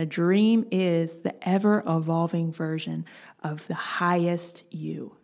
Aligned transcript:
the 0.00 0.06
dream 0.06 0.64
is 0.70 1.18
the 1.18 1.34
ever 1.46 1.82
evolving 1.86 2.50
version 2.50 3.04
of 3.44 3.66
the 3.66 3.74
highest 3.74 4.64
you. 4.70 5.14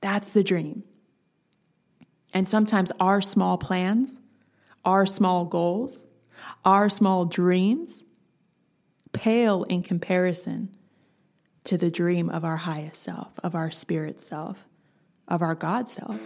That's 0.00 0.30
the 0.30 0.44
dream. 0.44 0.84
And 2.32 2.48
sometimes 2.48 2.92
our 3.00 3.20
small 3.20 3.58
plans, 3.58 4.20
our 4.84 5.06
small 5.06 5.44
goals, 5.44 6.04
our 6.64 6.88
small 6.88 7.24
dreams 7.24 8.04
pale 9.10 9.64
in 9.64 9.82
comparison 9.82 10.68
to 11.64 11.76
the 11.76 11.90
dream 11.90 12.30
of 12.30 12.44
our 12.44 12.58
highest 12.58 13.02
self, 13.02 13.32
of 13.42 13.56
our 13.56 13.72
spirit 13.72 14.20
self, 14.20 14.68
of 15.26 15.42
our 15.42 15.56
God 15.56 15.88
self. 15.88 16.20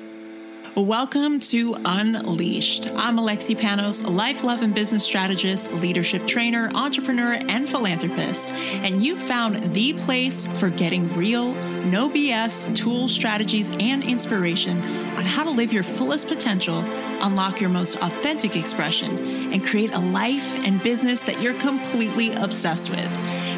Welcome 0.77 1.41
to 1.41 1.75
Unleashed. 1.85 2.93
I'm 2.95 3.17
Alexi 3.17 3.57
Panos, 3.57 4.09
life, 4.09 4.45
love, 4.45 4.63
and 4.63 4.73
business 4.73 5.03
strategist, 5.03 5.73
leadership 5.73 6.29
trainer, 6.29 6.71
entrepreneur, 6.73 7.33
and 7.33 7.69
philanthropist. 7.69 8.53
And 8.53 9.05
you 9.05 9.19
found 9.19 9.75
the 9.75 9.95
place 9.95 10.47
for 10.47 10.71
getting 10.71 11.13
real, 11.17 11.55
no 11.87 12.09
BS 12.09 12.73
tools, 12.77 13.13
strategies, 13.13 13.69
and 13.81 14.05
inspiration 14.05 14.79
on 15.17 15.25
how 15.25 15.43
to 15.43 15.51
live 15.51 15.73
your 15.73 15.83
fullest 15.83 16.29
potential, 16.29 16.79
unlock 17.21 17.61
your 17.61 17.71
most 17.71 17.97
authentic 17.97 18.55
expression, 18.55 19.53
and 19.53 19.65
create 19.65 19.93
a 19.93 19.99
life 19.99 20.55
and 20.65 20.81
business 20.85 21.19
that 21.23 21.43
you're 21.43 21.55
completely 21.55 22.33
obsessed 22.35 22.91
with. 22.91 23.11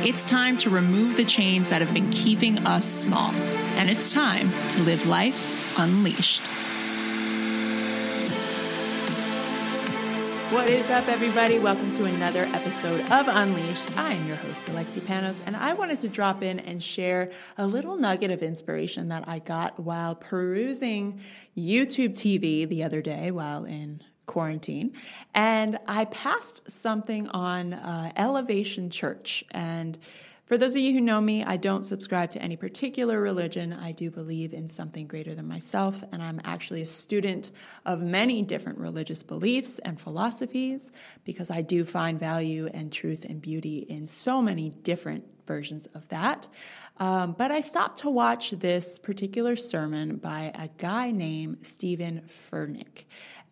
It's 0.03 0.25
time 0.25 0.57
to 0.57 0.71
remove 0.71 1.17
the 1.17 1.27
chains 1.27 1.69
that 1.69 1.83
have 1.83 1.93
been 1.93 2.09
keeping 2.09 2.67
us 2.67 2.91
small. 2.91 3.33
And 3.77 3.91
it's 3.91 4.11
time 4.11 4.51
to 4.71 4.83
live 4.83 5.07
life 5.07 5.79
unleashed. 5.79 6.49
What 10.53 10.69
is 10.69 10.91
up, 10.91 11.09
everybody? 11.09 11.59
Welcome 11.59 11.91
to 11.93 12.05
another 12.05 12.45
episode 12.53 13.01
of 13.11 13.27
Unleashed. 13.27 13.97
I 13.97 14.13
am 14.13 14.27
your 14.27 14.37
host, 14.37 14.61
Alexi 14.67 15.01
Panos, 15.01 15.41
and 15.47 15.57
I 15.57 15.73
wanted 15.73 16.01
to 16.01 16.11
drop 16.11 16.43
in 16.43 16.61
and 16.61 16.83
share 16.83 17.31
a 17.57 17.67
little 17.67 17.97
nugget 17.97 18.31
of 18.31 18.43
inspiration 18.43 19.09
that 19.09 19.27
I 19.27 19.39
got 19.39 19.81
while 19.81 20.15
perusing 20.15 21.23
YouTube 21.57 22.11
TV 22.11 22.69
the 22.69 22.85
other 22.85 23.01
day 23.01 23.31
while 23.31 23.65
in 23.65 24.03
quarantine. 24.27 24.93
And 25.35 25.79
I 25.89 26.05
passed 26.05 26.71
something 26.71 27.29
on 27.29 27.73
uh, 27.73 28.13
Elevation 28.15 28.91
Church. 28.91 29.45
And 29.53 29.99
for 30.53 30.59
those 30.59 30.75
of 30.75 30.83
you 30.83 30.93
who 30.93 31.01
know 31.01 31.19
me, 31.19 31.43
I 31.43 31.57
don't 31.57 31.83
subscribe 31.83 32.33
to 32.33 32.43
any 32.43 32.57
particular 32.59 33.19
religion. 33.19 33.73
I 33.73 33.93
do 33.93 34.11
believe 34.11 34.53
in 34.53 34.69
something 34.69 35.07
greater 35.07 35.35
than 35.35 35.49
myself, 35.49 36.05
and 36.13 36.23
I'm 36.23 36.43
actually 36.45 36.83
a 36.83 36.87
student 36.87 37.51
of 37.87 38.03
many 38.03 38.43
different 38.43 38.79
religious 38.79 39.23
beliefs 39.23 39.79
and 39.79 39.99
philosophies 39.99 40.93
because 41.25 41.51
I 41.51 41.63
do 41.63 41.87
find 41.87 42.21
value 42.21 42.69
and 42.75 42.93
truth 42.93 43.25
and 43.25 43.41
beauty 43.41 43.79
in 43.79 44.07
so 44.07 44.43
many 44.43 44.69
different 44.69 45.25
versions 45.47 45.87
of 45.95 46.07
that. 46.09 46.49
Um, 46.99 47.33
but 47.33 47.51
I 47.51 47.63
stopped 47.63 48.01
to 48.01 48.11
watch 48.11 48.51
this 48.51 48.99
particular 48.99 49.57
sermon 49.57 50.17
by 50.17 50.53
a 50.55 50.69
guy 50.77 51.13
named 51.13 51.61
Steven 51.63 52.29
Furtick. 52.51 53.05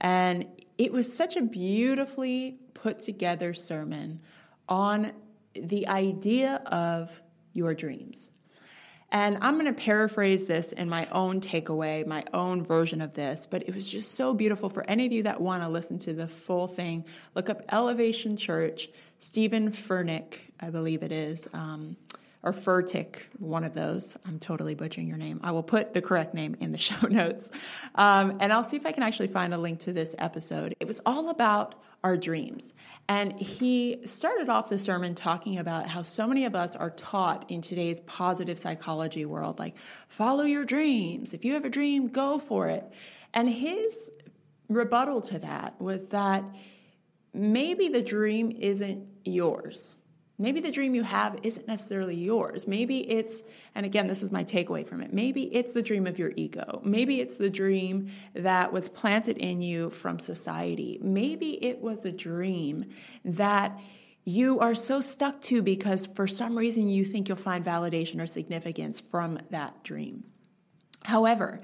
And 0.03 0.45
it 0.77 0.93
was 0.93 1.11
such 1.11 1.35
a 1.35 1.41
beautifully 1.41 2.59
put 2.75 3.01
together 3.01 3.55
sermon 3.55 4.21
on 4.69 5.13
the 5.55 5.89
idea 5.89 6.57
of 6.67 7.21
your 7.53 7.75
dreams. 7.75 8.31
And 9.13 9.39
I'm 9.41 9.55
going 9.55 9.67
to 9.67 9.73
paraphrase 9.73 10.47
this 10.47 10.73
in 10.73 10.89
my 10.89 11.07
own 11.07 11.41
takeaway, 11.41 12.07
my 12.07 12.23
own 12.33 12.63
version 12.65 13.01
of 13.01 13.15
this, 13.15 13.49
but 13.51 13.63
it 13.69 13.75
was 13.75 13.91
just 13.91 14.15
so 14.15 14.33
beautiful 14.33 14.69
for 14.69 14.89
any 14.89 15.05
of 15.05 15.13
you 15.13 15.25
that 15.25 15.41
want 15.41 15.65
to 15.65 15.69
listen 15.69 15.99
to 16.01 16.13
the 16.13 16.29
full 16.29 16.69
thing. 16.69 17.05
Look 17.35 17.51
up 17.51 17.63
Elevation 17.73 18.37
Church, 18.37 18.89
Steven 19.19 19.73
Furtick, 19.73 20.39
I 20.61 20.71
believe 20.71 21.03
it 21.03 21.11
is. 21.11 21.49
Um, 21.53 21.97
or 22.43 22.53
Furtick, 22.53 23.17
one 23.39 23.65
of 23.65 23.75
those. 23.75 24.17
I'm 24.27 24.39
totally 24.39 24.75
butchering 24.75 25.07
your 25.07 25.19
name. 25.19 25.41
I 25.43 25.53
will 25.53 25.63
put 25.63 25.93
the 25.93 26.01
correct 26.01 26.35
name 26.35 26.57
in 26.61 26.73
the 26.73 26.79
show 26.89 27.07
notes. 27.07 27.51
Um, 27.95 28.39
and 28.41 28.53
I'll 28.53 28.65
see 28.65 28.77
if 28.77 28.87
I 28.87 28.93
can 28.93 29.03
actually 29.03 29.29
find 29.29 29.53
a 29.53 29.59
link 29.59 29.81
to 29.81 29.93
this 29.93 30.15
episode. 30.19 30.75
It 30.81 30.87
was 30.87 31.01
all 31.05 31.29
about 31.29 31.75
our 32.03 32.17
dreams. 32.17 32.73
And 33.09 33.39
he 33.39 34.01
started 34.07 34.49
off 34.49 34.71
the 34.71 34.79
sermon 34.79 35.15
talking 35.15 35.59
about 35.59 35.87
how 35.87 36.03
so 36.03 36.27
many 36.27 36.47
of 36.47 36.55
us 36.55 36.75
are 36.75 36.91
taught 36.91 37.51
in 37.51 37.61
today's 37.61 38.01
positive 38.01 38.59
psychology 38.59 39.27
world 39.27 39.59
like, 39.59 39.77
follow 40.09 40.45
your 40.45 40.65
dreams. 40.65 41.35
If 41.35 41.45
you 41.45 41.55
have 41.55 41.67
a 41.67 41.71
dream, 41.71 42.09
go 42.09 42.39
for 42.39 42.69
it. 42.69 42.91
And 43.35 43.51
his 43.51 44.11
rebuttal 44.69 45.21
to 45.23 45.41
that 45.41 45.79
was 45.79 46.09
that 46.09 46.43
maybe 47.35 47.89
the 47.89 48.03
dream 48.03 48.51
isn't 48.51 49.07
yours 49.25 49.97
Maybe 50.41 50.61
the 50.61 50.71
dream 50.71 50.95
you 50.95 51.03
have 51.03 51.39
isn't 51.43 51.69
necessarily 51.69 52.15
yours. 52.15 52.67
Maybe 52.67 53.01
it's, 53.11 53.43
and 53.75 53.85
again, 53.85 54.07
this 54.07 54.23
is 54.23 54.33
my 54.33 54.43
takeaway 54.43 54.87
from 54.87 55.03
it. 55.03 55.13
Maybe 55.13 55.55
it's 55.55 55.75
the 55.75 55.83
dream 55.83 56.07
of 56.07 56.19
your 56.19 56.33
ego. 56.35 56.81
Maybe 56.83 57.21
it's 57.21 57.37
the 57.37 57.51
dream 57.51 58.11
that 58.33 58.73
was 58.73 58.89
planted 58.89 59.37
in 59.37 59.61
you 59.61 59.91
from 59.91 60.19
society. 60.19 60.99
Maybe 61.03 61.63
it 61.63 61.83
was 61.83 62.07
a 62.07 62.11
dream 62.11 62.87
that 63.23 63.79
you 64.25 64.61
are 64.61 64.75
so 64.75 65.03
stuck 65.03 65.43
to 65.43 65.61
because 65.61 66.07
for 66.07 66.27
some 66.27 66.57
reason 66.57 66.89
you 66.89 67.05
think 67.05 67.29
you'll 67.29 67.37
find 67.37 67.63
validation 67.63 68.19
or 68.19 68.27
significance 68.27 68.99
from 68.99 69.41
that 69.51 69.85
dream. 69.85 70.25
However, 71.05 71.61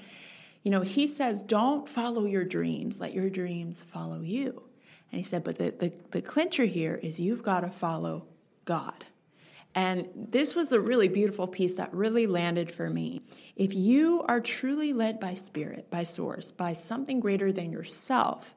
you 0.63 0.71
know, 0.71 0.83
he 0.83 1.07
says, 1.07 1.43
don't 1.43 1.89
follow 1.89 2.27
your 2.27 2.45
dreams, 2.45 3.01
let 3.01 3.15
your 3.15 3.31
dreams 3.31 3.83
follow 3.83 4.21
you. 4.21 4.65
And 5.11 5.19
he 5.19 5.23
said, 5.23 5.45
but 5.45 5.57
the, 5.57 5.71
the, 5.71 5.93
the 6.11 6.21
clincher 6.21 6.67
here 6.67 7.01
is 7.03 7.19
you've 7.19 7.43
got 7.43 7.61
to 7.61 7.71
follow 7.71 8.27
God. 8.67 9.07
And 9.75 10.09
this 10.15 10.55
was 10.55 10.73
a 10.73 10.81
really 10.81 11.09
beautiful 11.09 11.47
piece 11.47 11.75
that 11.77 11.93
really 11.93 12.27
landed 12.27 12.73
for 12.73 12.89
me. 12.89 13.23
If 13.57 13.75
you 13.75 14.25
are 14.27 14.41
truly 14.41 14.95
led 14.95 15.21
by 15.21 15.35
spirit, 15.35 15.91
by 15.91 16.03
source, 16.03 16.51
by 16.51 16.73
something 16.73 17.21
greater 17.21 17.53
than 17.53 17.73
yourself, 17.73 18.55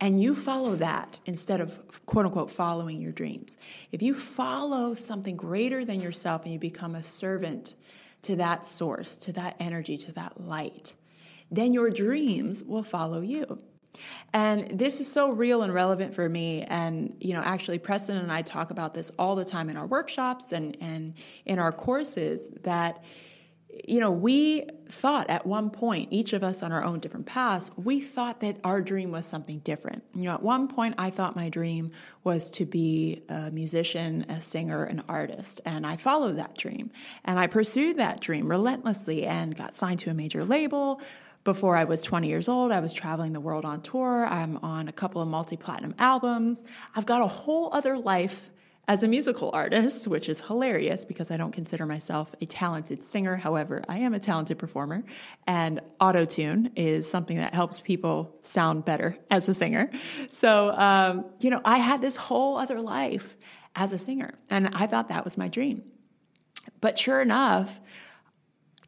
and 0.00 0.20
you 0.22 0.34
follow 0.34 0.76
that 0.76 1.20
instead 1.24 1.60
of 1.60 2.04
quote 2.06 2.26
unquote 2.26 2.50
following 2.50 3.00
your 3.00 3.12
dreams, 3.12 3.56
if 3.90 4.02
you 4.02 4.14
follow 4.14 4.92
something 4.92 5.36
greater 5.36 5.84
than 5.84 6.00
yourself 6.00 6.44
and 6.44 6.52
you 6.52 6.58
become 6.58 6.94
a 6.94 7.02
servant 7.02 7.74
to 8.22 8.36
that 8.36 8.66
source, 8.66 9.16
to 9.18 9.32
that 9.32 9.56
energy, 9.60 9.96
to 9.96 10.12
that 10.12 10.40
light, 10.40 10.94
then 11.50 11.72
your 11.72 11.90
dreams 11.90 12.62
will 12.62 12.82
follow 12.82 13.20
you. 13.22 13.60
And 14.32 14.78
this 14.78 15.00
is 15.00 15.10
so 15.10 15.30
real 15.30 15.62
and 15.62 15.74
relevant 15.74 16.14
for 16.14 16.28
me. 16.28 16.62
And, 16.62 17.16
you 17.20 17.34
know, 17.34 17.40
actually, 17.40 17.78
Preston 17.78 18.16
and 18.16 18.32
I 18.32 18.42
talk 18.42 18.70
about 18.70 18.92
this 18.92 19.10
all 19.18 19.34
the 19.34 19.44
time 19.44 19.68
in 19.68 19.76
our 19.76 19.86
workshops 19.86 20.52
and, 20.52 20.76
and 20.80 21.14
in 21.44 21.58
our 21.58 21.72
courses 21.72 22.48
that, 22.62 23.02
you 23.86 24.00
know, 24.00 24.10
we 24.10 24.66
thought 24.88 25.30
at 25.30 25.46
one 25.46 25.70
point, 25.70 26.08
each 26.12 26.32
of 26.32 26.42
us 26.42 26.62
on 26.62 26.72
our 26.72 26.82
own 26.82 27.00
different 27.00 27.26
paths, 27.26 27.70
we 27.76 28.00
thought 28.00 28.40
that 28.40 28.56
our 28.64 28.80
dream 28.80 29.10
was 29.10 29.26
something 29.26 29.58
different. 29.60 30.04
You 30.14 30.24
know, 30.24 30.34
at 30.34 30.42
one 30.42 30.68
point, 30.68 30.96
I 30.98 31.10
thought 31.10 31.36
my 31.36 31.48
dream 31.48 31.92
was 32.24 32.50
to 32.52 32.66
be 32.66 33.22
a 33.28 33.50
musician, 33.50 34.26
a 34.28 34.40
singer, 34.40 34.84
an 34.84 35.02
artist. 35.08 35.60
And 35.64 35.86
I 35.86 35.96
followed 35.96 36.36
that 36.38 36.56
dream. 36.56 36.90
And 37.24 37.38
I 37.38 37.46
pursued 37.46 37.96
that 37.98 38.20
dream 38.20 38.48
relentlessly 38.48 39.24
and 39.24 39.54
got 39.54 39.76
signed 39.76 40.00
to 40.00 40.10
a 40.10 40.14
major 40.14 40.44
label 40.44 41.00
before 41.44 41.76
I 41.76 41.84
was 41.84 42.02
20 42.02 42.28
years 42.28 42.48
old, 42.48 42.70
I 42.72 42.80
was 42.80 42.92
traveling 42.92 43.32
the 43.32 43.40
world 43.40 43.64
on 43.64 43.80
tour. 43.80 44.26
I'm 44.26 44.58
on 44.58 44.88
a 44.88 44.92
couple 44.92 45.22
of 45.22 45.28
multi 45.28 45.56
platinum 45.56 45.94
albums. 45.98 46.62
I've 46.94 47.06
got 47.06 47.22
a 47.22 47.26
whole 47.26 47.70
other 47.72 47.96
life 47.96 48.50
as 48.90 49.02
a 49.04 49.08
musical 49.08 49.50
artist, 49.54 50.08
which 50.08 50.28
is 50.28 50.40
hilarious 50.40 51.04
because 51.04 51.30
I 51.30 51.36
don't 51.36 51.52
consider 51.52 51.86
myself 51.86 52.34
a 52.40 52.46
talented 52.46 53.04
singer. 53.04 53.36
However, 53.36 53.84
I 53.88 53.98
am 53.98 54.14
a 54.14 54.18
talented 54.18 54.58
performer, 54.58 55.04
and 55.46 55.80
auto 56.00 56.24
tune 56.24 56.72
is 56.74 57.08
something 57.08 57.36
that 57.36 57.54
helps 57.54 57.80
people 57.80 58.36
sound 58.42 58.84
better 58.84 59.16
as 59.30 59.48
a 59.48 59.54
singer. 59.54 59.90
So, 60.30 60.72
um, 60.72 61.24
you 61.38 61.50
know, 61.50 61.60
I 61.64 61.78
had 61.78 62.02
this 62.02 62.16
whole 62.16 62.58
other 62.58 62.80
life 62.80 63.36
as 63.76 63.92
a 63.92 63.98
singer, 63.98 64.34
and 64.50 64.70
I 64.74 64.88
thought 64.88 65.08
that 65.08 65.24
was 65.24 65.38
my 65.38 65.48
dream. 65.48 65.84
But 66.80 66.98
sure 66.98 67.20
enough, 67.20 67.80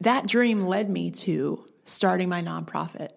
that 0.01 0.27
dream 0.27 0.65
led 0.65 0.89
me 0.89 1.11
to 1.11 1.65
starting 1.83 2.29
my 2.29 2.41
nonprofit, 2.41 3.09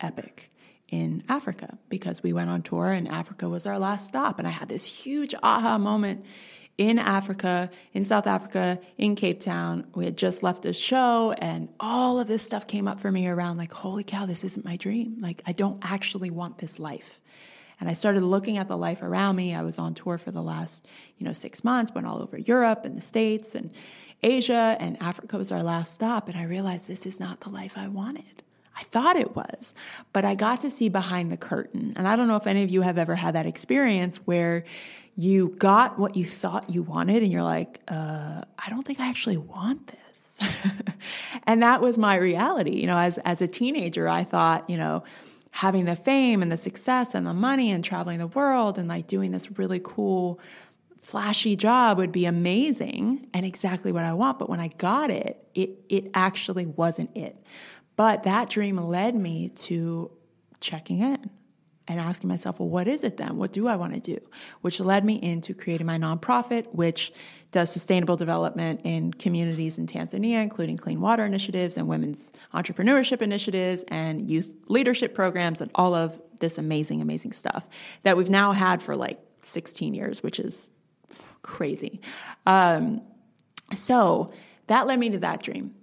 Epic, 0.00 0.50
in 0.88 1.22
Africa 1.28 1.78
because 1.88 2.22
we 2.22 2.32
went 2.32 2.50
on 2.50 2.62
tour 2.62 2.90
and 2.90 3.08
Africa 3.08 3.48
was 3.48 3.66
our 3.66 3.78
last 3.78 4.08
stop. 4.08 4.38
And 4.38 4.48
I 4.48 4.50
had 4.50 4.68
this 4.68 4.84
huge 4.84 5.34
aha 5.42 5.78
moment 5.78 6.24
in 6.78 6.98
Africa, 6.98 7.70
in 7.92 8.04
South 8.04 8.26
Africa, 8.26 8.78
in 8.96 9.16
Cape 9.16 9.40
Town. 9.40 9.86
We 9.94 10.04
had 10.04 10.16
just 10.16 10.42
left 10.42 10.64
a 10.64 10.72
show 10.72 11.32
and 11.32 11.68
all 11.80 12.20
of 12.20 12.28
this 12.28 12.42
stuff 12.42 12.66
came 12.66 12.86
up 12.86 13.00
for 13.00 13.10
me 13.10 13.26
around 13.26 13.56
like, 13.56 13.72
holy 13.72 14.04
cow, 14.04 14.26
this 14.26 14.44
isn't 14.44 14.64
my 14.64 14.76
dream. 14.76 15.16
Like, 15.20 15.42
I 15.44 15.52
don't 15.52 15.78
actually 15.82 16.30
want 16.30 16.58
this 16.58 16.78
life. 16.78 17.20
And 17.80 17.88
I 17.88 17.92
started 17.92 18.22
looking 18.22 18.56
at 18.56 18.66
the 18.66 18.76
life 18.76 19.02
around 19.02 19.36
me. 19.36 19.54
I 19.54 19.62
was 19.62 19.78
on 19.78 19.94
tour 19.94 20.18
for 20.18 20.30
the 20.30 20.42
last, 20.42 20.86
you 21.18 21.26
know, 21.26 21.32
six 21.32 21.62
months, 21.62 21.92
went 21.94 22.06
all 22.06 22.22
over 22.22 22.38
Europe 22.38 22.84
and 22.84 22.96
the 22.96 23.02
States 23.02 23.54
and 23.54 23.70
Asia 24.22 24.76
and 24.80 25.00
Africa 25.02 25.38
was 25.38 25.52
our 25.52 25.62
last 25.62 25.92
stop. 25.92 26.28
And 26.28 26.36
I 26.36 26.44
realized 26.44 26.88
this 26.88 27.06
is 27.06 27.20
not 27.20 27.40
the 27.40 27.50
life 27.50 27.74
I 27.76 27.88
wanted. 27.88 28.42
I 28.76 28.82
thought 28.84 29.16
it 29.16 29.34
was, 29.34 29.74
but 30.12 30.24
I 30.24 30.36
got 30.36 30.60
to 30.60 30.70
see 30.70 30.88
behind 30.88 31.32
the 31.32 31.36
curtain. 31.36 31.94
And 31.96 32.06
I 32.06 32.14
don't 32.14 32.28
know 32.28 32.36
if 32.36 32.46
any 32.46 32.62
of 32.62 32.70
you 32.70 32.82
have 32.82 32.96
ever 32.96 33.16
had 33.16 33.34
that 33.34 33.44
experience 33.44 34.18
where 34.18 34.64
you 35.16 35.48
got 35.58 35.98
what 35.98 36.16
you 36.16 36.24
thought 36.24 36.70
you 36.70 36.82
wanted 36.84 37.24
and 37.24 37.32
you're 37.32 37.42
like, 37.42 37.80
uh, 37.88 38.42
I 38.56 38.70
don't 38.70 38.86
think 38.86 39.00
I 39.00 39.08
actually 39.08 39.36
want 39.36 39.88
this. 39.88 40.38
and 41.42 41.60
that 41.60 41.80
was 41.80 41.98
my 41.98 42.14
reality. 42.14 42.80
You 42.80 42.86
know, 42.86 42.98
as, 42.98 43.18
as 43.18 43.42
a 43.42 43.48
teenager, 43.48 44.08
I 44.08 44.22
thought, 44.22 44.70
you 44.70 44.76
know, 44.76 45.02
having 45.50 45.86
the 45.86 45.96
fame 45.96 46.40
and 46.40 46.52
the 46.52 46.56
success 46.56 47.16
and 47.16 47.26
the 47.26 47.34
money 47.34 47.72
and 47.72 47.82
traveling 47.82 48.20
the 48.20 48.28
world 48.28 48.78
and 48.78 48.86
like 48.88 49.08
doing 49.08 49.32
this 49.32 49.50
really 49.58 49.80
cool, 49.82 50.38
flashy 51.00 51.56
job 51.56 51.98
would 51.98 52.12
be 52.12 52.26
amazing 52.26 53.28
and 53.32 53.46
exactly 53.46 53.92
what 53.92 54.04
I 54.04 54.12
want. 54.12 54.38
But 54.38 54.48
when 54.48 54.60
I 54.60 54.68
got 54.68 55.10
it, 55.10 55.46
it, 55.54 55.70
it 55.88 56.10
actually 56.14 56.66
wasn't 56.66 57.16
it. 57.16 57.36
But 57.96 58.24
that 58.24 58.48
dream 58.48 58.76
led 58.76 59.14
me 59.14 59.48
to 59.50 60.10
checking 60.60 61.00
in 61.00 61.30
and 61.88 61.98
asking 61.98 62.28
myself, 62.28 62.60
well, 62.60 62.68
what 62.68 62.86
is 62.86 63.02
it 63.02 63.16
then? 63.16 63.36
What 63.36 63.52
do 63.52 63.66
I 63.66 63.76
want 63.76 63.94
to 63.94 64.00
do? 64.00 64.20
Which 64.60 64.78
led 64.78 65.04
me 65.04 65.14
into 65.14 65.54
creating 65.54 65.86
my 65.86 65.98
nonprofit, 65.98 66.66
which 66.74 67.12
does 67.50 67.72
sustainable 67.72 68.16
development 68.16 68.82
in 68.84 69.12
communities 69.14 69.78
in 69.78 69.86
Tanzania, 69.86 70.42
including 70.42 70.76
clean 70.76 71.00
water 71.00 71.24
initiatives 71.24 71.78
and 71.78 71.88
women's 71.88 72.30
entrepreneurship 72.52 73.22
initiatives 73.22 73.84
and 73.88 74.30
youth 74.30 74.54
leadership 74.68 75.14
programs 75.14 75.62
and 75.62 75.70
all 75.74 75.94
of 75.94 76.20
this 76.40 76.58
amazing, 76.58 77.00
amazing 77.00 77.32
stuff 77.32 77.66
that 78.02 78.16
we've 78.16 78.30
now 78.30 78.52
had 78.52 78.82
for 78.82 78.94
like 78.94 79.18
16 79.40 79.94
years, 79.94 80.22
which 80.22 80.38
is 80.38 80.68
crazy. 81.48 82.00
Um, 82.46 83.00
so 83.74 84.32
that 84.66 84.86
led 84.86 84.98
me 84.98 85.10
to 85.10 85.18
that 85.18 85.42
dream. 85.42 85.74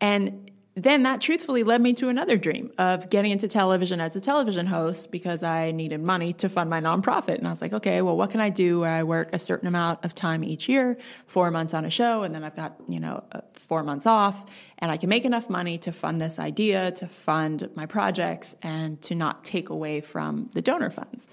And 0.00 0.50
then 0.74 1.04
that 1.04 1.22
truthfully 1.22 1.62
led 1.62 1.80
me 1.80 1.94
to 1.94 2.10
another 2.10 2.36
dream 2.36 2.70
of 2.76 3.08
getting 3.08 3.32
into 3.32 3.48
television 3.48 3.98
as 3.98 4.14
a 4.14 4.20
television 4.20 4.66
host 4.66 5.10
because 5.10 5.42
I 5.42 5.70
needed 5.70 6.02
money 6.02 6.34
to 6.34 6.50
fund 6.50 6.68
my 6.68 6.82
nonprofit. 6.82 7.38
And 7.38 7.46
I 7.46 7.50
was 7.50 7.62
like, 7.62 7.72
okay, 7.72 8.02
well, 8.02 8.14
what 8.14 8.28
can 8.28 8.40
I 8.40 8.50
do 8.50 8.80
where 8.80 8.90
I 8.90 9.02
work 9.02 9.30
a 9.32 9.38
certain 9.38 9.68
amount 9.68 10.04
of 10.04 10.14
time 10.14 10.44
each 10.44 10.68
year, 10.68 10.98
four 11.26 11.50
months 11.50 11.72
on 11.72 11.86
a 11.86 11.90
show, 11.90 12.24
and 12.24 12.34
then 12.34 12.44
I've 12.44 12.54
got, 12.54 12.76
you 12.86 13.00
know, 13.00 13.24
uh, 13.32 13.40
four 13.54 13.82
months 13.84 14.04
off, 14.04 14.44
and 14.78 14.90
I 14.90 14.98
can 14.98 15.08
make 15.08 15.24
enough 15.24 15.48
money 15.48 15.78
to 15.78 15.92
fund 15.92 16.20
this 16.20 16.38
idea, 16.38 16.92
to 16.92 17.08
fund 17.08 17.70
my 17.74 17.86
projects, 17.86 18.54
and 18.60 19.00
to 19.02 19.14
not 19.14 19.46
take 19.46 19.70
away 19.70 20.02
from 20.02 20.50
the 20.52 20.60
donor 20.60 20.90
funds. 20.90 21.26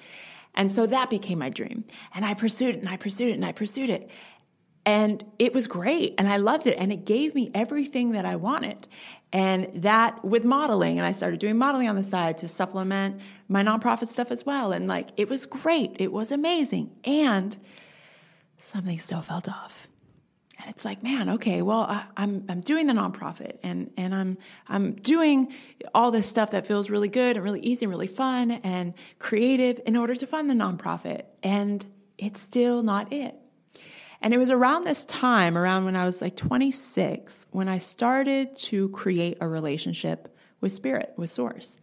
And 0.56 0.72
so 0.72 0.86
that 0.86 1.10
became 1.10 1.40
my 1.40 1.50
dream. 1.50 1.86
And 2.14 2.26
I 2.26 2.34
pursued 2.34 2.76
it 2.76 2.80
and 2.80 2.90
I 2.90 2.98
pursued 2.98 3.30
it 3.30 3.34
and 3.34 3.46
I 3.46 3.52
pursued 3.52 3.90
it. 3.90 4.10
And 4.86 5.24
it 5.40 5.54
was 5.54 5.68
great 5.68 6.14
and 6.18 6.28
I 6.28 6.38
loved 6.38 6.68
it 6.68 6.78
and 6.78 6.92
it 6.92 7.06
gave 7.06 7.34
me 7.34 7.52
everything 7.54 8.12
that 8.12 8.26
I 8.26 8.36
wanted. 8.36 8.88
And 9.32 9.82
that 9.82 10.24
with 10.24 10.46
modeling, 10.46 11.00
and 11.00 11.08
I 11.08 11.12
started 11.12 11.40
doing 11.40 11.58
modeling 11.58 11.90
on 11.90 11.96
the 11.96 12.04
side 12.04 12.38
to 12.40 12.48
supplement 12.48 13.20
my 13.48 13.64
nonprofit 13.64 14.10
stuff 14.10 14.30
as 14.30 14.46
well. 14.46 14.72
And 14.72 14.88
like, 14.88 15.10
it 15.18 15.28
was 15.28 15.48
great. 15.48 15.96
It 15.98 16.12
was 16.12 16.32
amazing. 16.32 16.92
And 17.04 17.58
something 18.60 19.00
still 19.00 19.24
felt 19.24 19.50
off. 19.50 19.88
And 20.64 20.72
it's 20.72 20.86
like, 20.86 21.04
man, 21.04 21.30
okay, 21.32 21.62
well, 21.62 21.82
I, 21.82 21.96
am 21.96 22.08
I'm, 22.16 22.46
I'm 22.48 22.62
doing 22.62 22.88
the 22.88 22.94
nonprofit 22.94 23.58
and, 23.64 23.92
and 23.98 24.16
I'm, 24.16 24.38
I'm 24.70 24.94
doing 24.94 25.54
all 25.94 26.10
this 26.10 26.26
stuff 26.26 26.52
that 26.52 26.66
feels 26.66 26.90
really 26.90 27.10
good 27.10 27.36
and 27.36 27.44
really 27.44 27.60
easy 27.60 27.84
and 27.84 27.92
really 27.92 28.08
fun 28.08 28.50
and 28.50 28.94
creative 29.20 29.82
in 29.86 29.98
order 29.98 30.16
to 30.16 30.26
fund 30.26 30.50
the 30.50 30.54
nonprofit. 30.54 31.24
And 31.44 31.86
it's 32.18 32.42
still 32.42 32.82
not 32.82 33.12
it. 33.12 33.36
And 34.22 34.34
it 34.34 34.38
was 34.38 34.52
around 34.52 34.86
this 34.86 35.04
time, 35.04 35.58
around 35.58 35.84
when 35.84 35.98
I 35.98 36.06
was 36.06 36.22
like 36.22 36.38
26, 36.38 37.46
when 37.52 37.68
I 37.68 37.78
started 37.78 38.56
to 38.56 38.88
create 38.90 39.40
a 39.42 39.48
relationship 39.50 40.34
with 40.62 40.72
spirit, 40.72 41.14
with 41.18 41.30
source. 41.30 41.78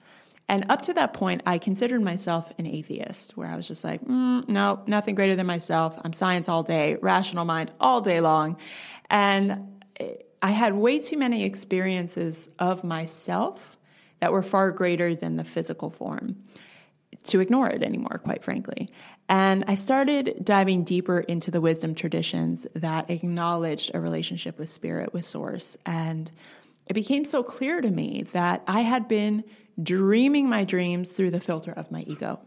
And 0.50 0.67
up 0.69 0.82
to 0.82 0.94
that 0.94 1.12
point, 1.12 1.43
I 1.47 1.58
considered 1.58 2.02
myself 2.02 2.52
an 2.58 2.67
atheist, 2.67 3.37
where 3.37 3.47
I 3.47 3.55
was 3.55 3.69
just 3.69 3.85
like, 3.85 4.05
mm, 4.05 4.49
no, 4.49 4.82
nothing 4.88 5.14
greater 5.14 5.37
than 5.37 5.47
myself. 5.47 5.97
I'm 6.05 6.12
science 6.12 6.49
all 6.49 6.64
day, 6.64 6.97
rational 7.00 7.44
mind 7.44 7.70
all 7.79 8.00
day 8.00 8.20
long. 8.20 8.56
And 9.08 9.81
I 10.43 10.50
had 10.50 10.75
way 10.75 10.99
too 10.99 11.17
many 11.17 11.44
experiences 11.44 12.50
of 12.58 12.82
myself 12.82 13.76
that 14.19 14.32
were 14.32 14.43
far 14.43 14.73
greater 14.73 15.14
than 15.14 15.37
the 15.37 15.44
physical 15.44 15.88
form 15.88 16.43
to 17.26 17.38
ignore 17.38 17.69
it 17.69 17.85
anymore, 17.85 18.19
quite 18.19 18.43
frankly. 18.43 18.91
And 19.29 19.64
I 19.69 19.75
started 19.75 20.44
diving 20.44 20.82
deeper 20.82 21.20
into 21.20 21.53
the 21.53 21.61
wisdom 21.61 21.94
traditions 21.94 22.67
that 22.75 23.08
acknowledged 23.08 23.93
a 23.94 24.00
relationship 24.00 24.58
with 24.58 24.69
spirit, 24.69 25.14
with 25.14 25.25
source. 25.25 25.76
And 25.87 26.29
it 26.87 26.94
became 26.94 27.25
so 27.25 27.44
clear 27.44 27.81
to 27.81 27.91
me 27.93 28.26
that 28.32 28.64
I 28.67 28.81
had 28.81 29.06
been 29.06 29.44
dreaming 29.82 30.49
my 30.49 30.65
dreams 30.65 31.12
through 31.12 31.31
the 31.31 31.41
filter 31.41 31.73
of 31.73 31.91
my 31.91 32.03
ego. 32.03 32.41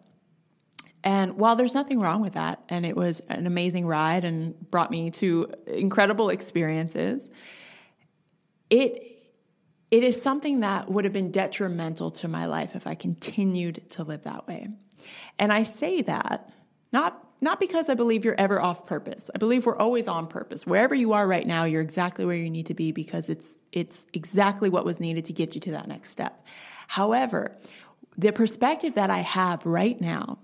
And 1.04 1.36
while 1.38 1.56
there's 1.56 1.74
nothing 1.74 2.00
wrong 2.00 2.22
with 2.22 2.34
that, 2.34 2.64
and 2.70 2.86
it 2.86 2.96
was 2.96 3.20
an 3.28 3.46
amazing 3.46 3.86
ride 3.86 4.24
and 4.24 4.60
brought 4.72 4.90
me 4.90 5.12
to 5.12 5.54
incredible 5.68 6.30
experiences, 6.30 7.30
it 8.70 9.10
it 9.92 10.04
is 10.04 10.20
something 10.20 10.62
that 10.62 10.90
would 10.90 11.04
have 11.04 11.14
been 11.14 11.30
detrimental 11.30 12.10
to 12.10 12.28
my 12.28 12.46
life 12.46 12.76
if 12.76 12.88
I 12.88 12.96
continued 12.96 13.88
to 13.92 14.04
live 14.04 14.24
that 14.24 14.48
way. 14.48 14.70
And 15.38 15.52
I 15.52 15.64
say 15.64 16.02
that 16.02 16.50
not 16.92 17.20
not 17.42 17.60
because 17.60 17.90
I 17.90 17.94
believe 17.94 18.24
you're 18.24 18.40
ever 18.40 18.62
off 18.62 18.86
purpose. 18.86 19.30
I 19.36 19.38
believe 19.38 19.66
we're 19.66 19.78
always 19.78 20.08
on 20.08 20.28
purpose. 20.28 20.66
Wherever 20.66 20.96
you 20.96 21.12
are 21.12 21.28
right 21.28 21.46
now, 21.46 21.66
you're 21.66 21.82
exactly 21.82 22.24
where 22.24 22.38
you 22.38 22.50
need 22.50 22.68
to 22.68 22.74
be 22.74 22.94
because 22.94 23.30
it's 23.30 23.58
it's 23.74 24.08
exactly 24.14 24.70
what 24.70 24.86
was 24.86 25.02
needed 25.02 25.26
to 25.26 25.34
get 25.34 25.54
you 25.54 25.60
to 25.62 25.72
that 25.72 25.90
next 25.90 26.12
step. 26.12 26.46
However, 26.88 27.56
the 28.18 28.32
perspective 28.32 28.96
that 28.96 29.10
I 29.10 29.20
have 29.20 29.66
right 29.66 30.00
now 30.00 30.40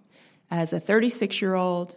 as 0.50 0.74
a 0.74 0.80
36-year-old, 0.80 1.96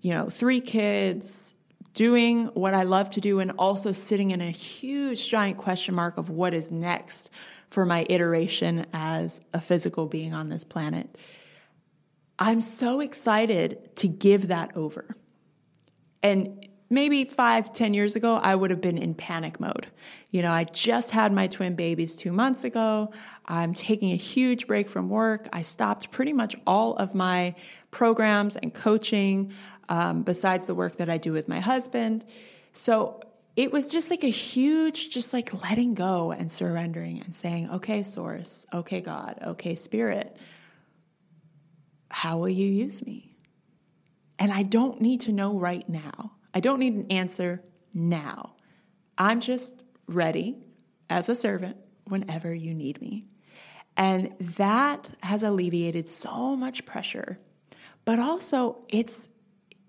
you 0.00 0.14
know, 0.14 0.28
three 0.28 0.60
kids, 0.60 1.54
doing 1.94 2.46
what 2.48 2.74
I 2.74 2.82
love 2.82 3.10
to 3.10 3.20
do 3.20 3.38
and 3.38 3.52
also 3.52 3.92
sitting 3.92 4.32
in 4.32 4.40
a 4.40 4.50
huge 4.50 5.28
giant 5.28 5.58
question 5.58 5.94
mark 5.94 6.18
of 6.18 6.28
what 6.28 6.52
is 6.52 6.72
next 6.72 7.30
for 7.70 7.86
my 7.86 8.04
iteration 8.10 8.86
as 8.92 9.40
a 9.52 9.60
physical 9.60 10.06
being 10.06 10.34
on 10.34 10.48
this 10.48 10.64
planet. 10.64 11.16
I'm 12.38 12.60
so 12.60 13.00
excited 13.00 13.96
to 13.96 14.08
give 14.08 14.48
that 14.48 14.76
over. 14.76 15.16
And 16.22 16.68
maybe 16.90 17.24
five, 17.24 17.72
ten 17.72 17.94
years 17.94 18.16
ago, 18.16 18.36
I 18.36 18.54
would 18.54 18.70
have 18.70 18.80
been 18.80 18.98
in 18.98 19.14
panic 19.14 19.60
mode. 19.60 19.86
You 20.34 20.42
know, 20.42 20.50
I 20.50 20.64
just 20.64 21.12
had 21.12 21.32
my 21.32 21.46
twin 21.46 21.76
babies 21.76 22.16
two 22.16 22.32
months 22.32 22.64
ago. 22.64 23.12
I'm 23.46 23.72
taking 23.72 24.10
a 24.10 24.16
huge 24.16 24.66
break 24.66 24.88
from 24.88 25.08
work. 25.08 25.48
I 25.52 25.62
stopped 25.62 26.10
pretty 26.10 26.32
much 26.32 26.56
all 26.66 26.96
of 26.96 27.14
my 27.14 27.54
programs 27.92 28.56
and 28.56 28.74
coaching 28.74 29.52
um, 29.88 30.24
besides 30.24 30.66
the 30.66 30.74
work 30.74 30.96
that 30.96 31.08
I 31.08 31.18
do 31.18 31.32
with 31.32 31.46
my 31.46 31.60
husband. 31.60 32.24
So 32.72 33.20
it 33.54 33.70
was 33.70 33.86
just 33.92 34.10
like 34.10 34.24
a 34.24 34.28
huge, 34.28 35.10
just 35.10 35.32
like 35.32 35.62
letting 35.62 35.94
go 35.94 36.32
and 36.32 36.50
surrendering 36.50 37.20
and 37.20 37.32
saying, 37.32 37.70
okay, 37.70 38.02
source, 38.02 38.66
okay, 38.74 39.00
God, 39.00 39.38
okay, 39.40 39.76
spirit, 39.76 40.36
how 42.08 42.38
will 42.38 42.48
you 42.48 42.66
use 42.66 43.06
me? 43.06 43.36
And 44.40 44.52
I 44.52 44.64
don't 44.64 45.00
need 45.00 45.20
to 45.20 45.32
know 45.32 45.56
right 45.56 45.88
now. 45.88 46.32
I 46.52 46.58
don't 46.58 46.80
need 46.80 46.94
an 46.94 47.06
answer 47.12 47.62
now. 47.94 48.56
I'm 49.16 49.38
just 49.38 49.83
ready 50.06 50.56
as 51.08 51.28
a 51.28 51.34
servant 51.34 51.76
whenever 52.04 52.54
you 52.54 52.74
need 52.74 53.00
me. 53.00 53.26
And 53.96 54.34
that 54.40 55.10
has 55.22 55.42
alleviated 55.42 56.08
so 56.08 56.56
much 56.56 56.84
pressure. 56.84 57.38
But 58.04 58.18
also, 58.18 58.78
it's 58.88 59.28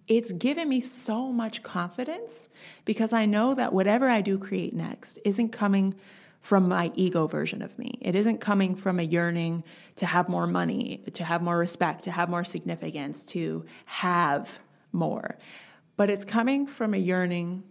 it's 0.08 0.32
given 0.32 0.70
me 0.70 0.82
so 0.82 1.32
much 1.32 1.64
confidence 1.64 2.48
because 2.86 3.12
I 3.12 3.26
know 3.26 3.56
that 3.56 3.74
whatever 3.74 4.08
I 4.08 4.22
do 4.22 4.38
create 4.38 4.74
next 4.74 5.18
isn't 5.26 5.50
coming 5.50 5.96
from 6.42 6.68
my 6.68 6.92
ego 6.94 7.26
version 7.26 7.64
of 7.64 7.80
me. 7.80 7.98
It 8.02 8.14
isn't 8.14 8.38
coming 8.38 8.76
from 8.76 9.00
a 9.00 9.04
yearning 9.04 9.64
to 9.96 10.06
have 10.06 10.30
more 10.30 10.46
money, 10.46 11.04
to 11.14 11.24
have 11.24 11.42
more 11.42 11.58
respect, 11.58 12.04
to 12.04 12.12
have 12.12 12.30
more 12.30 12.44
significance, 12.44 13.24
to 13.24 13.66
have 13.86 14.60
more. 14.92 15.40
But 15.98 16.12
it's 16.12 16.24
coming 16.24 16.68
from 16.68 16.94
a 16.94 16.98
yearning 16.98 17.64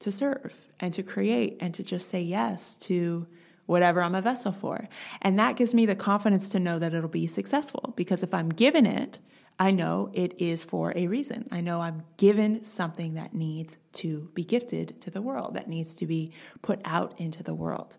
to 0.00 0.12
serve 0.12 0.54
and 0.80 0.92
to 0.94 1.02
create 1.02 1.56
and 1.60 1.74
to 1.74 1.82
just 1.82 2.08
say 2.08 2.20
yes 2.20 2.74
to 2.74 3.26
whatever 3.66 4.00
I'm 4.00 4.14
a 4.14 4.22
vessel 4.22 4.52
for. 4.52 4.88
And 5.22 5.38
that 5.38 5.56
gives 5.56 5.74
me 5.74 5.86
the 5.86 5.96
confidence 5.96 6.48
to 6.50 6.60
know 6.60 6.78
that 6.78 6.94
it'll 6.94 7.08
be 7.08 7.26
successful 7.26 7.92
because 7.96 8.22
if 8.22 8.32
I'm 8.32 8.48
given 8.48 8.86
it, 8.86 9.18
I 9.58 9.70
know 9.70 10.10
it 10.12 10.34
is 10.38 10.64
for 10.64 10.92
a 10.96 11.06
reason. 11.06 11.48
I 11.50 11.62
know 11.62 11.80
I'm 11.80 12.02
given 12.18 12.62
something 12.62 13.14
that 13.14 13.34
needs 13.34 13.78
to 13.94 14.30
be 14.34 14.44
gifted 14.44 15.00
to 15.00 15.10
the 15.10 15.22
world, 15.22 15.54
that 15.54 15.68
needs 15.68 15.94
to 15.94 16.06
be 16.06 16.32
put 16.60 16.80
out 16.84 17.18
into 17.18 17.42
the 17.42 17.54
world. 17.54 17.96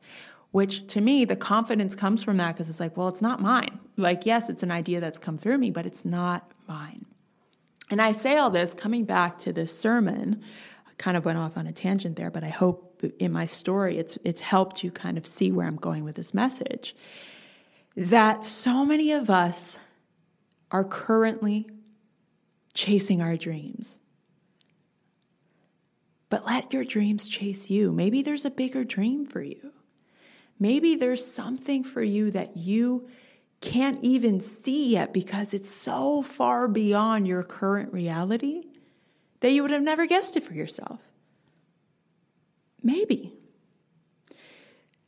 Which 0.52 0.88
to 0.88 1.02
me, 1.02 1.26
the 1.26 1.36
confidence 1.36 1.96
comes 1.96 2.24
from 2.24 2.38
that 2.38 2.54
because 2.54 2.70
it's 2.70 2.80
like, 2.80 2.96
well, 2.96 3.08
it's 3.08 3.22
not 3.22 3.42
mine. 3.42 3.80
Like, 3.98 4.26
yes, 4.26 4.50
it's 4.50 4.64
an 4.64 4.72
idea 4.72 5.02
that's 5.02 5.20
come 5.20 5.38
through 5.38 5.58
me, 5.58 5.72
but 5.72 5.86
it's 5.86 6.06
not 6.06 6.52
mine. 6.68 7.06
And 7.90 8.02
I 8.02 8.12
say 8.12 8.38
all 8.38 8.50
this 8.50 8.74
coming 8.74 9.06
back 9.06 9.40
to 9.40 9.54
this 9.54 9.78
sermon. 9.78 10.44
Kind 10.98 11.18
of 11.18 11.26
went 11.26 11.38
off 11.38 11.58
on 11.58 11.68
a 11.68 11.72
tangent 11.72 12.16
there, 12.16 12.32
but 12.32 12.44
I 12.44 12.50
hope 12.50 13.04
in 13.20 13.32
my 13.32 13.46
story 13.46 13.98
it's 13.98 14.18
it's 14.24 14.42
helped 14.42 14.84
you 14.84 14.92
kind 14.92 15.18
of 15.18 15.28
see 15.28 15.52
where 15.52 15.68
I'm 15.68 15.76
going 15.76 16.04
with 16.04 16.16
this 16.16 16.34
message. 16.34 16.96
that 17.96 18.46
so 18.46 18.86
many 18.86 19.12
of 19.12 19.30
us 19.30 19.80
are 20.70 20.84
currently 20.84 21.68
chasing 22.74 23.22
our 23.22 23.36
dreams. 23.36 23.98
But 26.30 26.46
let 26.46 26.74
your 26.74 26.84
dreams 26.84 27.28
chase 27.28 27.70
you. 27.70 27.92
Maybe 27.92 28.22
there's 28.22 28.46
a 28.46 28.52
bigger 28.52 28.84
dream 28.84 29.26
for 29.26 29.42
you. 29.42 29.72
Maybe 30.60 30.96
there's 30.96 31.26
something 31.26 31.84
for 31.84 32.04
you 32.04 32.32
that 32.32 32.56
you 32.58 33.08
can't 33.62 34.00
even 34.04 34.42
see 34.42 34.90
yet 34.90 35.14
because 35.14 35.54
it's 35.54 35.70
so 35.70 36.22
far 36.22 36.68
beyond 36.68 37.28
your 37.28 37.44
current 37.44 37.92
reality 37.92 38.66
that 39.40 39.52
you 39.52 39.62
would 39.62 39.72
have 39.72 39.84
never 39.84 40.06
guessed 40.06 40.36
it 40.36 40.44
for 40.44 40.54
yourself. 40.54 41.00
Maybe. 42.82 43.34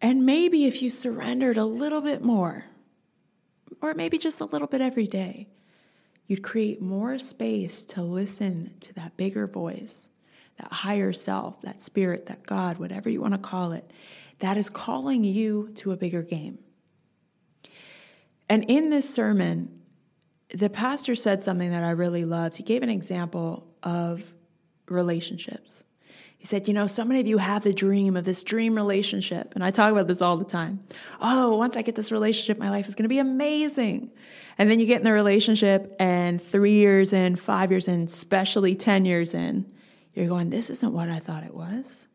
And 0.01 0.25
maybe 0.25 0.65
if 0.65 0.81
you 0.81 0.89
surrendered 0.89 1.57
a 1.57 1.65
little 1.65 2.01
bit 2.01 2.24
more, 2.24 2.65
or 3.81 3.93
maybe 3.93 4.17
just 4.17 4.39
a 4.39 4.45
little 4.45 4.67
bit 4.67 4.81
every 4.81 5.07
day, 5.07 5.48
you'd 6.27 6.43
create 6.43 6.81
more 6.81 7.17
space 7.19 7.83
to 7.86 8.01
listen 8.01 8.74
to 8.81 8.93
that 8.93 9.17
bigger 9.17 9.48
voice, 9.48 10.09
that 10.57 10.71
higher 10.71 11.12
self, 11.12 11.62
that 11.62 11.81
spirit, 11.81 12.27
that 12.27 12.45
God, 12.45 12.77
whatever 12.77 13.09
you 13.09 13.21
want 13.21 13.33
to 13.33 13.39
call 13.39 13.71
it, 13.71 13.91
that 14.39 14.57
is 14.57 14.69
calling 14.69 15.24
you 15.24 15.69
to 15.75 15.91
a 15.91 15.98
bigger 15.98 16.21
game. 16.21 16.59
And 18.48 18.63
in 18.67 18.89
this 18.89 19.13
sermon, 19.13 19.78
the 20.53 20.70
pastor 20.70 21.15
said 21.15 21.41
something 21.44 21.72
that 21.72 21.84
I 21.84 21.91
really 21.91 22.25
loved. 22.25 22.58
He 22.58 22.63
gave 22.63 22.84
an 22.84 22.89
example 22.89 23.68
of 23.84 24.32
relationships. 24.88 25.84
He 26.38 26.46
said, 26.46 26.68
You 26.68 26.74
know, 26.74 26.88
so 26.88 27.03
many 27.03 27.20
of 27.20 27.27
you 27.27 27.38
have 27.38 27.63
the 27.63 27.74
dream 27.74 28.15
of 28.15 28.24
this 28.24 28.44
dream 28.44 28.74
relationship. 28.75 29.53
And 29.56 29.63
I 29.63 29.72
talk 29.72 29.91
about 29.91 30.08
this 30.08 30.22
all 30.22 30.38
the 30.38 30.46
time. 30.46 30.79
Oh, 31.22 31.58
once 31.58 31.77
I 31.77 31.82
get 31.82 31.96
this 31.96 32.12
relationship, 32.12 32.58
my 32.58 32.70
life 32.70 32.88
is 32.88 32.96
going 32.96 33.03
to 33.03 33.10
be 33.10 33.20
amazing. 33.20 34.12
And 34.58 34.70
then 34.72 34.79
you 34.79 34.86
get 34.86 34.98
in 34.98 35.03
the 35.03 35.13
relationship, 35.13 35.96
and 36.00 36.41
three 36.41 36.74
years 36.74 37.13
in, 37.13 37.36
five 37.36 37.72
years 37.72 37.88
in, 37.88 38.03
especially 38.03 38.75
10 38.75 39.06
years 39.06 39.34
in, 39.34 39.70
you're 40.13 40.27
going, 40.27 40.50
This 40.50 40.70
isn't 40.70 40.94
what 40.94 41.10
I 41.10 41.20
thought 41.20 41.44
it 41.44 41.53
was. 41.53 42.08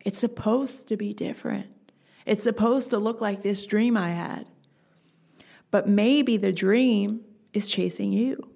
It's 0.00 0.18
supposed 0.18 0.88
to 0.88 0.96
be 0.96 1.12
different. 1.12 1.66
It's 2.24 2.44
supposed 2.44 2.90
to 2.90 2.98
look 2.98 3.20
like 3.20 3.42
this 3.42 3.66
dream 3.66 3.96
I 3.96 4.10
had. 4.10 4.46
But 5.72 5.88
maybe 5.88 6.36
the 6.36 6.52
dream 6.52 7.25
is 7.56 7.70
chasing 7.70 8.12
you. 8.12 8.50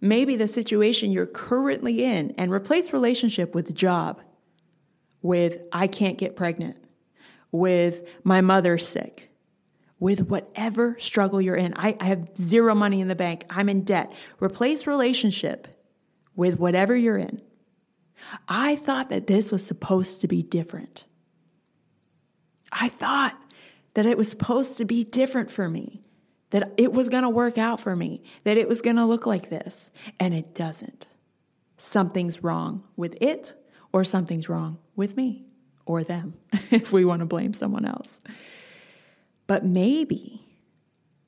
Maybe 0.00 0.34
the 0.34 0.48
situation 0.48 1.12
you're 1.12 1.26
currently 1.26 2.02
in, 2.02 2.34
and 2.36 2.50
replace 2.50 2.92
relationship 2.92 3.54
with 3.54 3.72
job, 3.74 4.20
with 5.20 5.62
I 5.70 5.86
can't 5.86 6.18
get 6.18 6.34
pregnant, 6.34 6.76
with 7.52 8.02
my 8.24 8.40
mother's 8.40 8.88
sick, 8.88 9.30
with 10.00 10.28
whatever 10.28 10.96
struggle 10.98 11.40
you're 11.40 11.54
in. 11.54 11.74
I, 11.76 11.96
I 12.00 12.06
have 12.06 12.36
zero 12.36 12.74
money 12.74 13.00
in 13.00 13.06
the 13.06 13.14
bank. 13.14 13.44
I'm 13.48 13.68
in 13.68 13.82
debt. 13.82 14.12
Replace 14.40 14.86
relationship 14.88 15.68
with 16.34 16.58
whatever 16.58 16.96
you're 16.96 17.18
in. 17.18 17.40
I 18.48 18.76
thought 18.76 19.10
that 19.10 19.28
this 19.28 19.52
was 19.52 19.64
supposed 19.64 20.20
to 20.22 20.28
be 20.28 20.42
different. 20.42 21.04
I 22.72 22.88
thought 22.88 23.38
that 23.94 24.06
it 24.06 24.16
was 24.16 24.28
supposed 24.28 24.78
to 24.78 24.84
be 24.84 25.04
different 25.04 25.50
for 25.50 25.68
me, 25.68 26.01
that 26.52 26.72
it 26.76 26.92
was 26.92 27.08
going 27.08 27.24
to 27.24 27.28
work 27.28 27.58
out 27.58 27.80
for 27.80 27.96
me, 27.96 28.22
that 28.44 28.56
it 28.56 28.68
was 28.68 28.80
going 28.80 28.96
to 28.96 29.04
look 29.04 29.26
like 29.26 29.50
this, 29.50 29.90
and 30.20 30.32
it 30.32 30.54
doesn't. 30.54 31.06
Something's 31.76 32.42
wrong 32.42 32.84
with 32.96 33.16
it, 33.20 33.54
or 33.92 34.04
something's 34.04 34.48
wrong 34.48 34.78
with 34.96 35.16
me 35.16 35.44
or 35.84 36.04
them, 36.04 36.34
if 36.70 36.92
we 36.92 37.04
want 37.04 37.20
to 37.20 37.26
blame 37.26 37.52
someone 37.52 37.84
else. 37.84 38.20
But 39.46 39.64
maybe 39.64 40.46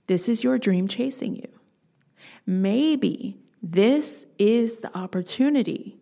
this 0.07 0.29
is 0.29 0.45
your 0.45 0.59
dream 0.59 0.89
chasing 0.89 1.37
you. 1.37 1.49
Maybe 2.47 3.39
this 3.63 4.27
is 4.39 4.81
the 4.81 4.97
opportunity 4.97 5.99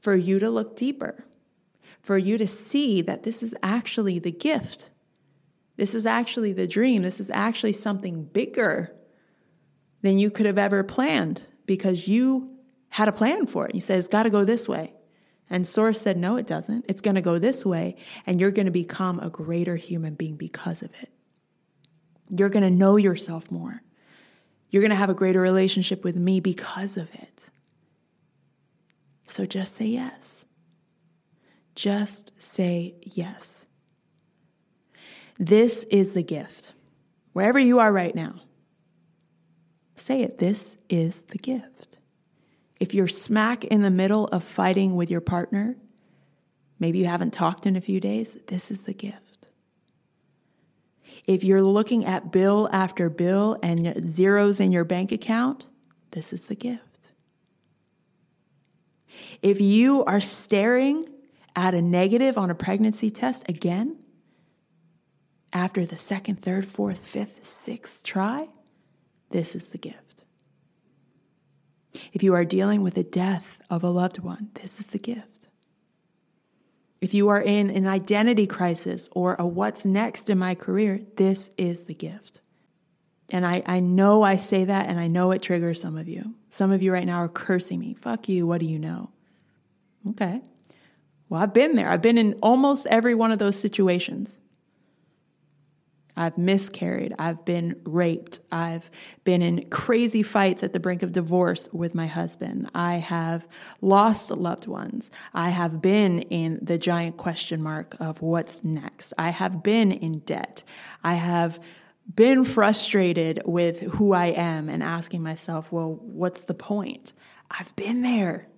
for 0.00 0.14
you 0.14 0.38
to 0.38 0.50
look 0.50 0.76
deeper, 0.76 1.24
for 2.00 2.18
you 2.18 2.36
to 2.36 2.46
see 2.46 3.00
that 3.02 3.22
this 3.22 3.42
is 3.42 3.54
actually 3.62 4.18
the 4.18 4.32
gift. 4.32 4.90
This 5.76 5.94
is 5.94 6.06
actually 6.06 6.52
the 6.52 6.66
dream. 6.66 7.02
This 7.02 7.20
is 7.20 7.30
actually 7.30 7.72
something 7.72 8.24
bigger 8.24 8.94
than 10.02 10.18
you 10.18 10.30
could 10.30 10.46
have 10.46 10.58
ever 10.58 10.82
planned 10.82 11.42
because 11.66 12.08
you 12.08 12.56
had 12.90 13.08
a 13.08 13.12
plan 13.12 13.46
for 13.46 13.66
it. 13.66 13.74
You 13.74 13.80
said, 13.80 13.98
it's 13.98 14.08
got 14.08 14.24
to 14.24 14.30
go 14.30 14.44
this 14.44 14.68
way. 14.68 14.92
And 15.48 15.66
Source 15.66 16.00
said, 16.00 16.16
no, 16.16 16.36
it 16.36 16.46
doesn't. 16.46 16.84
It's 16.88 17.00
going 17.00 17.14
to 17.14 17.20
go 17.20 17.38
this 17.38 17.64
way, 17.64 17.96
and 18.26 18.40
you're 18.40 18.50
going 18.50 18.66
to 18.66 18.72
become 18.72 19.20
a 19.20 19.28
greater 19.28 19.76
human 19.76 20.14
being 20.14 20.36
because 20.36 20.82
of 20.82 20.90
it. 21.02 21.10
You're 22.30 22.48
going 22.48 22.62
to 22.62 22.70
know 22.70 22.96
yourself 22.96 23.50
more. 23.50 23.82
You're 24.70 24.82
going 24.82 24.90
to 24.90 24.96
have 24.96 25.10
a 25.10 25.14
greater 25.14 25.40
relationship 25.40 26.04
with 26.04 26.16
me 26.16 26.40
because 26.40 26.96
of 26.96 27.12
it. 27.14 27.50
So 29.26 29.44
just 29.44 29.74
say 29.74 29.86
yes. 29.86 30.46
Just 31.74 32.32
say 32.38 32.94
yes. 33.02 33.66
This 35.42 35.82
is 35.90 36.14
the 36.14 36.22
gift. 36.22 36.72
Wherever 37.32 37.58
you 37.58 37.80
are 37.80 37.92
right 37.92 38.14
now, 38.14 38.36
say 39.96 40.22
it. 40.22 40.38
This 40.38 40.76
is 40.88 41.22
the 41.22 41.38
gift. 41.38 41.98
If 42.78 42.94
you're 42.94 43.08
smack 43.08 43.64
in 43.64 43.82
the 43.82 43.90
middle 43.90 44.26
of 44.26 44.44
fighting 44.44 44.94
with 44.94 45.10
your 45.10 45.20
partner, 45.20 45.74
maybe 46.78 47.00
you 47.00 47.06
haven't 47.06 47.32
talked 47.32 47.66
in 47.66 47.74
a 47.74 47.80
few 47.80 47.98
days, 47.98 48.36
this 48.46 48.70
is 48.70 48.82
the 48.82 48.92
gift. 48.92 49.48
If 51.26 51.42
you're 51.42 51.60
looking 51.60 52.04
at 52.04 52.30
bill 52.30 52.68
after 52.70 53.10
bill 53.10 53.58
and 53.64 54.06
zeros 54.06 54.60
in 54.60 54.70
your 54.70 54.84
bank 54.84 55.10
account, 55.10 55.66
this 56.12 56.32
is 56.32 56.44
the 56.44 56.54
gift. 56.54 57.10
If 59.42 59.60
you 59.60 60.04
are 60.04 60.20
staring 60.20 61.04
at 61.56 61.74
a 61.74 61.82
negative 61.82 62.38
on 62.38 62.48
a 62.48 62.54
pregnancy 62.54 63.10
test 63.10 63.42
again, 63.48 63.96
after 65.52 65.84
the 65.84 65.98
second, 65.98 66.40
third, 66.42 66.66
fourth, 66.66 66.98
fifth, 66.98 67.44
sixth 67.46 68.02
try, 68.02 68.48
this 69.30 69.54
is 69.54 69.70
the 69.70 69.78
gift. 69.78 70.24
If 72.12 72.22
you 72.22 72.34
are 72.34 72.44
dealing 72.44 72.82
with 72.82 72.94
the 72.94 73.02
death 73.02 73.60
of 73.68 73.84
a 73.84 73.90
loved 73.90 74.18
one, 74.18 74.50
this 74.54 74.80
is 74.80 74.86
the 74.88 74.98
gift. 74.98 75.48
If 77.00 77.12
you 77.12 77.28
are 77.28 77.42
in 77.42 77.68
an 77.70 77.86
identity 77.86 78.46
crisis 78.46 79.08
or 79.12 79.34
a 79.38 79.46
what's 79.46 79.84
next 79.84 80.30
in 80.30 80.38
my 80.38 80.54
career, 80.54 81.00
this 81.16 81.50
is 81.58 81.84
the 81.84 81.94
gift. 81.94 82.40
And 83.28 83.46
I, 83.46 83.62
I 83.66 83.80
know 83.80 84.22
I 84.22 84.36
say 84.36 84.64
that 84.66 84.88
and 84.88 85.00
I 85.00 85.08
know 85.08 85.32
it 85.32 85.42
triggers 85.42 85.80
some 85.80 85.96
of 85.96 86.06
you. 86.06 86.34
Some 86.50 86.70
of 86.70 86.82
you 86.82 86.92
right 86.92 87.06
now 87.06 87.16
are 87.16 87.28
cursing 87.28 87.80
me. 87.80 87.94
Fuck 87.94 88.28
you. 88.28 88.46
What 88.46 88.60
do 88.60 88.66
you 88.66 88.78
know? 88.78 89.10
Okay. 90.10 90.42
Well, 91.28 91.42
I've 91.42 91.54
been 91.54 91.76
there. 91.76 91.88
I've 91.88 92.02
been 92.02 92.18
in 92.18 92.34
almost 92.42 92.86
every 92.86 93.14
one 93.14 93.32
of 93.32 93.38
those 93.38 93.58
situations. 93.58 94.38
I've 96.16 96.36
miscarried. 96.36 97.14
I've 97.18 97.44
been 97.44 97.80
raped. 97.84 98.40
I've 98.50 98.90
been 99.24 99.40
in 99.40 99.68
crazy 99.70 100.22
fights 100.22 100.62
at 100.62 100.72
the 100.72 100.80
brink 100.80 101.02
of 101.02 101.12
divorce 101.12 101.68
with 101.72 101.94
my 101.94 102.06
husband. 102.06 102.70
I 102.74 102.96
have 102.96 103.46
lost 103.80 104.30
loved 104.30 104.66
ones. 104.66 105.10
I 105.32 105.50
have 105.50 105.80
been 105.80 106.20
in 106.22 106.58
the 106.60 106.78
giant 106.78 107.16
question 107.16 107.62
mark 107.62 107.96
of 107.98 108.20
what's 108.20 108.62
next. 108.62 109.14
I 109.16 109.30
have 109.30 109.62
been 109.62 109.90
in 109.90 110.18
debt. 110.20 110.64
I 111.02 111.14
have 111.14 111.58
been 112.14 112.44
frustrated 112.44 113.40
with 113.46 113.80
who 113.80 114.12
I 114.12 114.26
am 114.26 114.68
and 114.68 114.82
asking 114.82 115.22
myself, 115.22 115.72
well, 115.72 115.98
what's 116.02 116.42
the 116.42 116.54
point? 116.54 117.14
I've 117.50 117.74
been 117.76 118.02
there. 118.02 118.48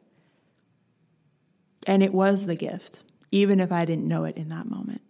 And 1.86 2.02
it 2.02 2.14
was 2.14 2.46
the 2.46 2.56
gift, 2.56 3.02
even 3.30 3.60
if 3.60 3.70
I 3.70 3.84
didn't 3.84 4.08
know 4.08 4.24
it 4.24 4.36
in 4.36 4.48
that 4.48 4.66
moment. 4.66 5.02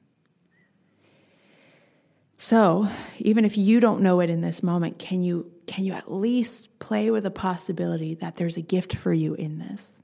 So, 2.45 2.91
even 3.21 3.47
if 3.47 3.57
you 3.57 3.81
don't 3.81 4.03
know 4.03 4.21
it 4.21 4.29
in 4.29 4.43
this 4.43 4.63
moment, 4.63 4.99
can 4.99 5.23
you 5.23 5.51
can 5.67 5.83
you 5.87 5.95
at 5.95 6.13
least 6.13 6.79
play 6.79 7.11
with 7.11 7.23
the 7.23 7.31
possibility 7.31 8.15
that 8.17 8.35
there's 8.35 8.59
a 8.59 8.61
gift 8.61 8.95
for 8.95 9.15
you 9.15 9.33
in 9.33 9.61
this? 9.61 9.95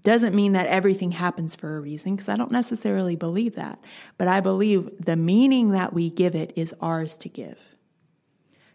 Doesn't 0.00 0.32
mean 0.32 0.52
that 0.52 0.68
everything 0.68 1.10
happens 1.10 1.56
for 1.56 1.76
a 1.76 1.80
reason 1.80 2.14
because 2.14 2.28
I 2.28 2.36
don't 2.36 2.52
necessarily 2.52 3.16
believe 3.16 3.56
that, 3.56 3.80
but 4.16 4.28
I 4.28 4.38
believe 4.38 4.90
the 5.00 5.16
meaning 5.16 5.72
that 5.72 5.92
we 5.92 6.08
give 6.08 6.36
it 6.36 6.52
is 6.54 6.72
ours 6.80 7.16
to 7.16 7.28
give. 7.28 7.58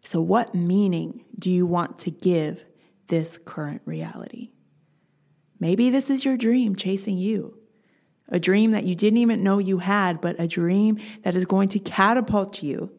So, 0.04 0.20
what 0.20 0.54
meaning 0.54 1.24
do 1.40 1.50
you 1.50 1.66
want 1.66 1.98
to 2.00 2.12
give 2.12 2.66
this 3.08 3.40
current 3.46 3.84
reality? 3.86 4.52
Maybe 5.62 5.90
this 5.90 6.10
is 6.10 6.26
your 6.26 6.36
dream 6.36 6.76
chasing 6.76 7.18
you. 7.18 7.58
A 8.30 8.40
dream 8.40 8.72
that 8.72 8.86
you 8.86 8.96
didn't 8.96 9.18
even 9.18 9.44
know 9.44 9.58
you 9.58 9.80
had, 9.80 10.22
but 10.22 10.40
a 10.40 10.48
dream 10.48 11.00
that 11.24 11.36
is 11.36 11.46
going 11.46 11.70
to 11.70 11.80
catapult 11.80 12.64
you 12.64 12.92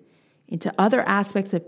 into 0.47 0.73
other 0.79 1.01
aspects 1.03 1.55
of, 1.55 1.65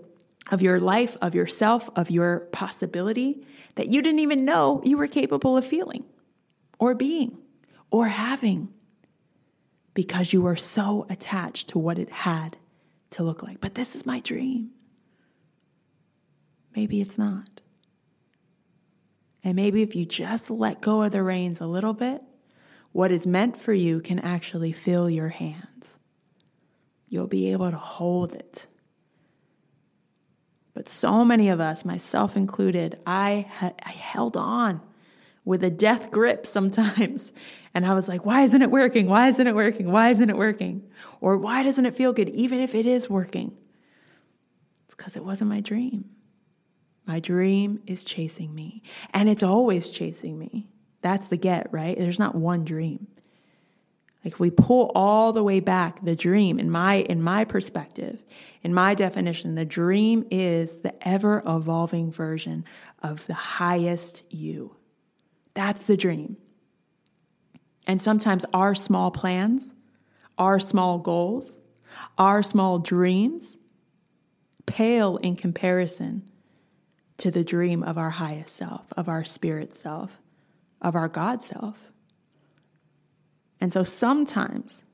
of 0.50 0.62
your 0.62 0.78
life, 0.78 1.16
of 1.20 1.34
yourself, 1.34 1.88
of 1.96 2.10
your 2.10 2.40
possibility 2.52 3.44
that 3.76 3.88
you 3.88 4.02
didn't 4.02 4.20
even 4.20 4.44
know 4.44 4.80
you 4.84 4.96
were 4.96 5.06
capable 5.06 5.56
of 5.56 5.66
feeling 5.66 6.04
or 6.78 6.94
being 6.94 7.38
or 7.90 8.08
having 8.08 8.68
because 9.94 10.32
you 10.32 10.42
were 10.42 10.56
so 10.56 11.06
attached 11.08 11.68
to 11.68 11.78
what 11.78 11.98
it 11.98 12.10
had 12.10 12.56
to 13.10 13.22
look 13.22 13.42
like. 13.42 13.60
But 13.60 13.74
this 13.74 13.96
is 13.96 14.04
my 14.04 14.20
dream. 14.20 14.70
Maybe 16.74 17.00
it's 17.00 17.16
not. 17.16 17.62
And 19.42 19.56
maybe 19.56 19.82
if 19.82 19.94
you 19.94 20.04
just 20.04 20.50
let 20.50 20.80
go 20.80 21.02
of 21.02 21.12
the 21.12 21.22
reins 21.22 21.60
a 21.60 21.66
little 21.66 21.94
bit, 21.94 22.20
what 22.96 23.12
is 23.12 23.26
meant 23.26 23.60
for 23.60 23.74
you 23.74 24.00
can 24.00 24.18
actually 24.20 24.72
fill 24.72 25.10
your 25.10 25.28
hands. 25.28 25.98
You'll 27.10 27.26
be 27.26 27.52
able 27.52 27.70
to 27.70 27.76
hold 27.76 28.32
it. 28.32 28.66
But 30.72 30.88
so 30.88 31.22
many 31.22 31.50
of 31.50 31.60
us, 31.60 31.84
myself 31.84 32.38
included, 32.38 32.98
I, 33.06 33.44
I 33.60 33.90
held 33.90 34.34
on 34.34 34.80
with 35.44 35.62
a 35.62 35.68
death 35.68 36.10
grip 36.10 36.46
sometimes. 36.46 37.32
And 37.74 37.84
I 37.84 37.92
was 37.92 38.08
like, 38.08 38.24
why 38.24 38.40
isn't 38.40 38.62
it 38.62 38.70
working? 38.70 39.06
Why 39.06 39.28
isn't 39.28 39.46
it 39.46 39.54
working? 39.54 39.92
Why 39.92 40.08
isn't 40.08 40.30
it 40.30 40.36
working? 40.38 40.88
Or 41.20 41.36
why 41.36 41.62
doesn't 41.62 41.84
it 41.84 41.94
feel 41.94 42.14
good, 42.14 42.30
even 42.30 42.58
if 42.58 42.74
it 42.74 42.86
is 42.86 43.10
working? 43.10 43.54
It's 44.86 44.94
because 44.94 45.14
it 45.14 45.22
wasn't 45.22 45.50
my 45.50 45.60
dream. 45.60 46.06
My 47.04 47.20
dream 47.20 47.82
is 47.86 48.02
chasing 48.02 48.54
me, 48.54 48.82
and 49.12 49.28
it's 49.28 49.42
always 49.42 49.90
chasing 49.90 50.38
me. 50.38 50.68
That's 51.06 51.28
the 51.28 51.36
get, 51.36 51.68
right? 51.70 51.96
There's 51.96 52.18
not 52.18 52.34
one 52.34 52.64
dream. 52.64 53.06
Like 54.24 54.32
if 54.32 54.40
we 54.40 54.50
pull 54.50 54.90
all 54.92 55.32
the 55.32 55.44
way 55.44 55.60
back, 55.60 56.04
the 56.04 56.16
dream 56.16 56.58
in 56.58 56.68
my 56.68 56.96
in 56.96 57.22
my 57.22 57.44
perspective, 57.44 58.24
in 58.64 58.74
my 58.74 58.94
definition, 58.94 59.54
the 59.54 59.64
dream 59.64 60.26
is 60.32 60.78
the 60.78 60.92
ever 61.06 61.44
evolving 61.46 62.10
version 62.10 62.64
of 63.04 63.24
the 63.28 63.34
highest 63.34 64.24
you. 64.34 64.74
That's 65.54 65.84
the 65.84 65.96
dream. 65.96 66.38
And 67.86 68.02
sometimes 68.02 68.44
our 68.52 68.74
small 68.74 69.12
plans, 69.12 69.72
our 70.36 70.58
small 70.58 70.98
goals, 70.98 71.56
our 72.18 72.42
small 72.42 72.80
dreams 72.80 73.58
pale 74.66 75.18
in 75.18 75.36
comparison 75.36 76.28
to 77.18 77.30
the 77.30 77.44
dream 77.44 77.84
of 77.84 77.96
our 77.96 78.10
highest 78.10 78.56
self, 78.56 78.92
of 78.96 79.08
our 79.08 79.24
spirit 79.24 79.72
self, 79.72 80.20
of 80.80 80.94
our 80.94 81.08
God 81.08 81.42
self. 81.42 81.90
And 83.60 83.72
so 83.72 83.82
sometimes 83.82 84.84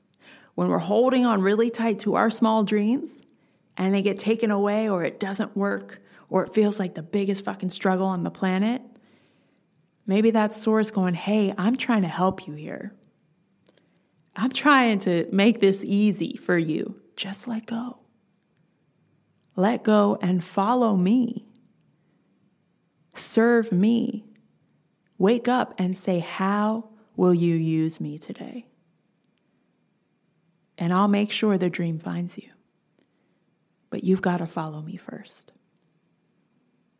when 0.55 0.69
we're 0.69 0.79
holding 0.79 1.25
on 1.25 1.41
really 1.41 1.69
tight 1.69 1.99
to 1.99 2.15
our 2.15 2.29
small 2.29 2.63
dreams 2.63 3.21
and 3.75 3.93
they 3.93 4.01
get 4.01 4.19
taken 4.19 4.51
away 4.51 4.89
or 4.89 5.03
it 5.03 5.19
doesn't 5.19 5.57
work 5.57 6.01
or 6.29 6.43
it 6.43 6.53
feels 6.53 6.79
like 6.79 6.95
the 6.95 7.03
biggest 7.03 7.43
fucking 7.45 7.69
struggle 7.69 8.07
on 8.07 8.23
the 8.23 8.31
planet, 8.31 8.81
Maybe 10.05 10.31
that 10.31 10.53
source 10.53 10.91
going, 10.91 11.13
hey, 11.13 11.53
I'm 11.57 11.77
trying 11.77 12.01
to 12.01 12.07
help 12.07 12.45
you 12.47 12.53
here. 12.53 12.93
I'm 14.35 14.51
trying 14.51 14.99
to 14.99 15.27
make 15.31 15.61
this 15.61 15.85
easy 15.85 16.35
for 16.35 16.57
you. 16.57 16.99
Just 17.15 17.47
let 17.47 17.65
go. 17.65 17.99
Let 19.55 19.83
go 19.83 20.17
and 20.21 20.43
follow 20.43 20.97
me. 20.97 21.45
Serve 23.13 23.71
me. 23.71 24.25
Wake 25.23 25.47
up 25.47 25.73
and 25.77 25.97
say, 25.97 26.19
How 26.19 26.89
will 27.15 27.33
you 27.33 27.55
use 27.55 28.01
me 28.01 28.17
today? 28.17 28.65
And 30.77 30.91
I'll 30.91 31.07
make 31.07 31.31
sure 31.31 31.57
the 31.57 31.69
dream 31.69 31.97
finds 31.97 32.37
you. 32.37 32.49
But 33.89 34.03
you've 34.03 34.21
got 34.21 34.39
to 34.39 34.47
follow 34.47 34.81
me 34.81 34.97
first. 34.97 35.53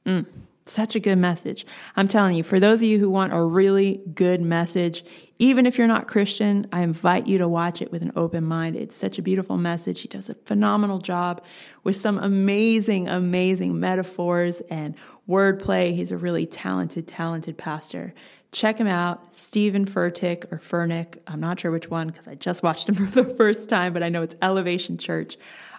Mm. 0.06 0.26
Such 0.66 0.96
a 0.96 1.02
good 1.02 1.18
message. 1.18 1.66
I'm 1.98 2.08
telling 2.08 2.38
you, 2.38 2.44
for 2.44 2.62
those 2.62 2.82
of 2.82 2.88
you 2.88 2.98
who 2.98 3.10
want 3.10 3.34
a 3.34 3.42
really 3.42 4.02
good 4.14 4.40
message, 4.40 5.04
even 5.38 5.66
if 5.66 5.78
you're 5.78 5.88
not 5.88 6.08
Christian, 6.08 6.66
I 6.72 6.84
invite 6.84 7.28
you 7.28 7.38
to 7.40 7.50
watch 7.50 7.82
it 7.82 7.92
with 7.92 8.04
an 8.04 8.14
open 8.16 8.46
mind. 8.46 8.78
It's 8.78 8.96
such 8.96 9.20
a 9.20 9.22
beautiful 9.22 9.58
message. 9.58 10.00
He 10.00 10.08
does 10.08 10.30
a 10.30 10.36
phenomenal 10.36 11.00
job 11.00 11.44
with 11.84 11.98
some 11.98 12.18
amazing, 12.18 13.10
amazing 13.10 13.78
metaphors 13.78 14.62
and 14.70 14.96
wordplay. 15.28 15.96
He's 15.96 16.12
a 16.12 16.18
really 16.18 16.46
talented, 16.46 17.08
talented 17.08 17.58
pastor. 17.58 18.14
Check 18.52 18.78
him 18.78 18.88
out, 18.88 19.34
Steven 19.34 19.86
Furtick 19.86 20.52
or 20.52 20.60
Furnick. 20.60 21.18
I'm 21.28 21.40
not 21.40 21.60
sure 21.60 21.72
which 21.72 21.90
one 21.90 22.08
because 22.08 22.28
I 22.28 22.36
just 22.36 22.62
watched 22.62 22.88
him 22.88 22.96
for 23.10 23.24
the 23.24 23.34
first 23.34 23.70
time, 23.70 23.94
but 23.94 24.04
I 24.04 24.10
know 24.10 24.22
it's 24.22 24.36
Elevation 24.42 24.98
Church. 24.98 25.38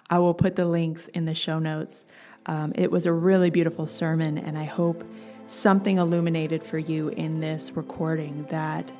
I 0.09 0.19
will 0.19 0.33
put 0.33 0.55
the 0.55 0.65
links 0.65 1.07
in 1.09 1.25
the 1.25 1.35
show 1.35 1.59
notes. 1.59 2.05
Um, 2.47 2.73
it 2.75 2.91
was 2.91 3.05
a 3.05 3.13
really 3.13 3.49
beautiful 3.49 3.87
sermon, 3.87 4.37
and 4.37 4.57
I 4.57 4.65
hope 4.65 5.03
something 5.47 5.97
illuminated 5.97 6.63
for 6.63 6.77
you 6.77 7.09
in 7.09 7.39
this 7.39 7.71
recording 7.71 8.43
that 8.49 8.91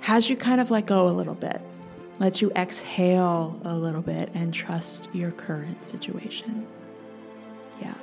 has 0.00 0.28
you 0.28 0.36
kind 0.36 0.60
of 0.60 0.70
let 0.70 0.86
go 0.86 1.08
a 1.08 1.12
little 1.12 1.34
bit, 1.34 1.60
lets 2.18 2.40
you 2.40 2.50
exhale 2.56 3.60
a 3.64 3.76
little 3.76 4.02
bit, 4.02 4.30
and 4.34 4.52
trust 4.52 5.08
your 5.12 5.30
current 5.30 5.84
situation. 5.86 6.66
Yeah. 7.80 7.94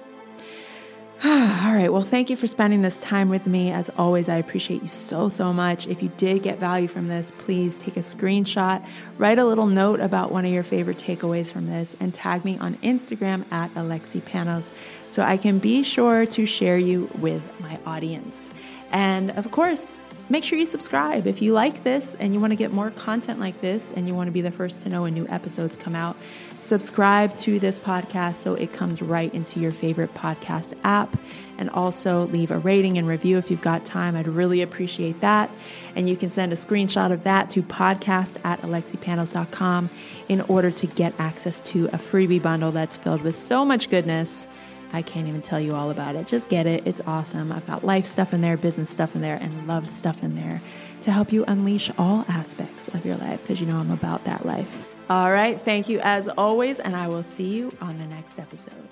All 1.25 1.73
right. 1.73 1.91
Well, 1.91 2.01
thank 2.01 2.29
you 2.29 2.37
for 2.37 2.47
spending 2.47 2.81
this 2.81 3.01
time 3.01 3.27
with 3.27 3.45
me. 3.45 3.71
As 3.71 3.89
always, 3.97 4.29
I 4.29 4.35
appreciate 4.35 4.81
you 4.81 4.87
so, 4.87 5.27
so 5.27 5.51
much. 5.51 5.85
If 5.85 6.01
you 6.01 6.07
did 6.15 6.43
get 6.43 6.59
value 6.59 6.87
from 6.87 7.09
this, 7.09 7.33
please 7.39 7.75
take 7.75 7.97
a 7.97 8.01
screenshot, 8.01 8.85
write 9.17 9.37
a 9.37 9.43
little 9.43 9.65
note 9.65 9.99
about 9.99 10.31
one 10.31 10.45
of 10.45 10.51
your 10.53 10.63
favorite 10.63 10.97
takeaways 10.97 11.51
from 11.51 11.67
this, 11.67 11.93
and 11.99 12.13
tag 12.13 12.45
me 12.45 12.57
on 12.59 12.75
Instagram 12.75 13.43
at 13.51 13.73
Alexi 13.73 14.21
Panos 14.21 14.71
so 15.09 15.21
I 15.21 15.35
can 15.35 15.59
be 15.59 15.83
sure 15.83 16.25
to 16.25 16.45
share 16.45 16.77
you 16.77 17.09
with 17.19 17.43
my 17.59 17.77
audience. 17.85 18.49
And 18.93 19.31
of 19.31 19.51
course, 19.51 19.99
make 20.29 20.43
sure 20.43 20.57
you 20.57 20.65
subscribe. 20.65 21.25
If 21.25 21.41
you 21.41 21.53
like 21.53 21.83
this 21.83 22.15
and 22.19 22.33
you 22.33 22.39
want 22.39 22.51
to 22.51 22.55
get 22.55 22.71
more 22.71 22.91
content 22.91 23.39
like 23.39 23.59
this 23.61 23.91
and 23.91 24.07
you 24.07 24.13
want 24.13 24.27
to 24.27 24.31
be 24.31 24.41
the 24.41 24.51
first 24.51 24.83
to 24.83 24.89
know 24.89 25.01
when 25.01 25.13
new 25.13 25.27
episodes 25.27 25.75
come 25.75 25.95
out, 25.95 26.15
subscribe 26.59 27.35
to 27.37 27.59
this 27.59 27.79
podcast 27.79 28.35
so 28.35 28.53
it 28.53 28.71
comes 28.71 29.01
right 29.01 29.33
into 29.33 29.59
your 29.59 29.71
favorite 29.71 30.13
podcast 30.13 30.75
app. 30.83 31.17
And 31.57 31.69
also 31.71 32.27
leave 32.27 32.51
a 32.51 32.57
rating 32.57 32.97
and 32.97 33.05
review 33.05 33.37
if 33.37 33.51
you've 33.51 33.59
got 33.59 33.83
time. 33.83 34.15
I'd 34.15 34.29
really 34.29 34.61
appreciate 34.61 35.19
that. 35.19 35.51
And 35.93 36.07
you 36.07 36.15
can 36.15 36.29
send 36.29 36.53
a 36.53 36.55
screenshot 36.55 37.11
of 37.11 37.23
that 37.25 37.49
to 37.49 37.61
podcast 37.61 38.37
at 38.45 38.61
alexipanos.com 38.61 39.89
in 40.29 40.39
order 40.41 40.71
to 40.71 40.87
get 40.87 41.13
access 41.19 41.59
to 41.61 41.87
a 41.87 41.97
freebie 41.97 42.41
bundle 42.41 42.71
that's 42.71 42.95
filled 42.95 43.23
with 43.23 43.35
so 43.35 43.65
much 43.65 43.89
goodness 43.89 44.47
I 44.91 45.01
can't 45.01 45.27
even 45.27 45.41
tell 45.41 45.59
you 45.59 45.75
all 45.75 45.91
about 45.91 46.15
it. 46.15 46.27
Just 46.27 46.49
get 46.49 46.65
it. 46.65 46.85
It's 46.85 47.01
awesome. 47.05 47.51
I've 47.51 47.67
got 47.67 47.83
life 47.83 48.05
stuff 48.05 48.33
in 48.33 48.41
there, 48.41 48.57
business 48.57 48.89
stuff 48.89 49.15
in 49.15 49.21
there, 49.21 49.37
and 49.37 49.67
love 49.67 49.87
stuff 49.87 50.23
in 50.23 50.35
there 50.35 50.61
to 51.01 51.11
help 51.11 51.31
you 51.31 51.45
unleash 51.45 51.91
all 51.97 52.25
aspects 52.27 52.87
of 52.89 53.05
your 53.05 53.17
life 53.17 53.41
because 53.41 53.59
you 53.59 53.67
know 53.67 53.77
I'm 53.77 53.91
about 53.91 54.25
that 54.25 54.45
life. 54.45 54.85
All 55.09 55.31
right. 55.31 55.59
Thank 55.59 55.89
you 55.89 55.99
as 56.01 56.27
always, 56.27 56.79
and 56.79 56.95
I 56.95 57.07
will 57.07 57.23
see 57.23 57.47
you 57.47 57.75
on 57.81 57.97
the 57.97 58.05
next 58.05 58.39
episode. 58.39 58.89